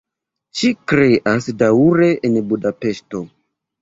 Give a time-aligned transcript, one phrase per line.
[0.61, 3.23] Ŝi kreas daŭre en Budapeŝto.